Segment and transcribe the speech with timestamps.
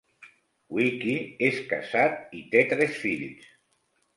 [0.77, 1.13] Wicki
[1.49, 3.49] és casat i té tres fills.